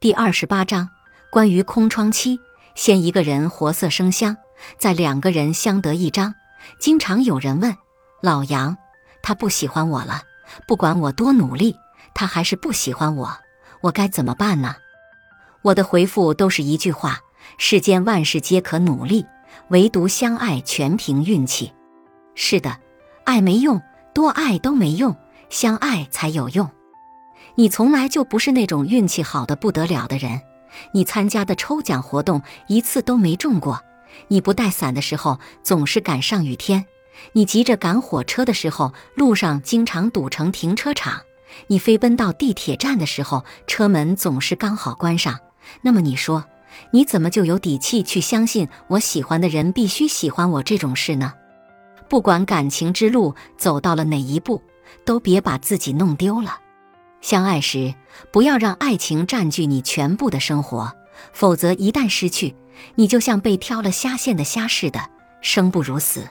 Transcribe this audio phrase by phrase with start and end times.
[0.00, 0.90] 第二十八章
[1.28, 2.38] 关于空窗期。
[2.76, 4.36] 先一个人活色生香，
[4.78, 6.36] 再两个人相得益彰。
[6.78, 7.76] 经常有人问
[8.22, 8.76] 老杨，
[9.24, 10.22] 他不喜欢我了，
[10.68, 11.74] 不管我多努力，
[12.14, 13.36] 他还是不喜欢我，
[13.80, 14.76] 我该怎么办呢？
[15.62, 17.18] 我的回复都是一句话：
[17.56, 19.26] 世间万事皆可努力，
[19.70, 21.72] 唯独相爱全凭运气。
[22.36, 22.78] 是的，
[23.24, 23.82] 爱没用，
[24.14, 25.16] 多爱都没用，
[25.50, 26.70] 相爱才有用。
[27.58, 30.42] 你从来就不是那种运气好的不得了的人，
[30.92, 33.82] 你参加的抽奖活动一次都没中过，
[34.28, 36.86] 你不带伞的时候总是赶上雨天，
[37.32, 41.20] 你急着赶火车的时候路上经常堵成停车场，
[41.66, 45.36] 你飞奔到地铁站的时候车门总是刚好关上。
[45.82, 46.44] 那么你说，
[46.92, 51.34] 你怎么就有底气去相信我喜欢的人必须喜欢我这种事呢？
[52.08, 54.62] 不管感情之路走到了哪一步，
[55.04, 56.56] 都别把自己弄丢了。
[57.20, 57.94] 相爱时，
[58.32, 60.92] 不要让爱情占据你全部的生活，
[61.32, 62.54] 否则一旦失去，
[62.94, 65.10] 你就像被挑了虾线的虾似的，
[65.40, 66.28] 生不如死。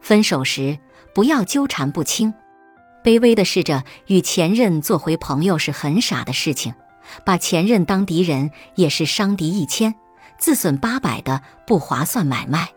[0.00, 0.78] 分手时，
[1.14, 2.34] 不要纠缠不清，
[3.02, 6.74] 卑微的试着与前任做回朋友是很傻的事情，
[7.24, 9.94] 把前任当敌人也是伤敌一千，
[10.38, 12.68] 自损八百的不划算买卖。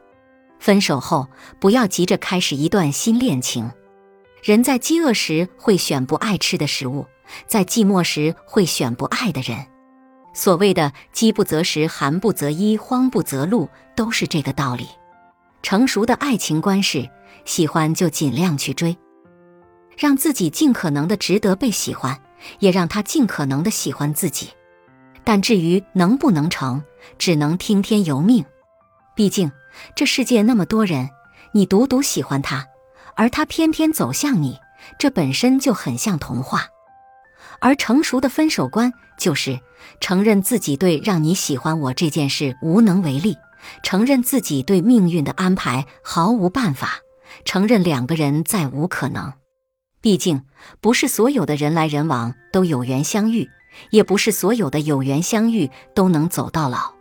[0.59, 1.27] 分手后，
[1.59, 3.71] 不要急着开始一段新恋情。
[4.43, 7.05] 人在饥饿时会选不爱吃的食物。
[7.47, 9.65] 在寂寞时会选不爱的人，
[10.33, 14.87] 所谓的“饥不择食，寒不择衣，慌不择路”，都是这个道理。
[15.61, 17.09] 成熟的爱情观是：
[17.45, 18.97] 喜欢就尽量去追，
[19.97, 22.19] 让自己尽可能的值得被喜欢，
[22.59, 24.49] 也让他尽可能的喜欢自己。
[25.25, 26.81] 但至于能不能成，
[27.17, 28.45] 只能听天由命。
[29.15, 29.51] 毕竟
[29.95, 31.09] 这世界那么多人，
[31.51, 32.65] 你独独喜欢他，
[33.15, 34.57] 而他偏偏走向你，
[34.97, 36.67] 这本身就很像童话。
[37.61, 39.59] 而成熟的分手观就是
[39.99, 43.37] 承认自己对让你喜欢我这件事无能为力，
[43.83, 46.99] 承认自己对命运的安排毫无办法，
[47.45, 49.33] 承认两个人再无可能。
[50.01, 50.43] 毕竟，
[50.79, 53.49] 不是所有的人来人往都有缘相遇，
[53.89, 56.93] 也不是所有的有缘相遇都能走到老。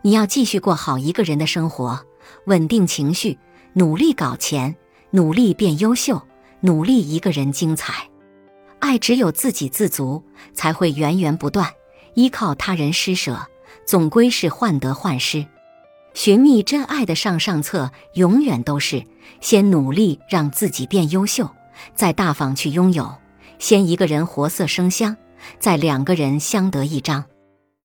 [0.00, 2.06] 你要继续过好一个人的生活，
[2.46, 3.38] 稳定情绪，
[3.74, 4.74] 努力搞钱，
[5.10, 6.22] 努力变优秀，
[6.60, 8.08] 努力一个人精彩。
[8.82, 11.64] 爱只有自给自足，才会源源不断；
[12.14, 13.46] 依靠他人施舍，
[13.86, 15.46] 总归是患得患失。
[16.14, 19.04] 寻觅真爱的上上策，永远都是
[19.40, 21.48] 先努力让自己变优秀，
[21.94, 23.04] 再大方去拥有；
[23.60, 25.16] 先一个人活色生香，
[25.60, 27.24] 再两个人相得益彰。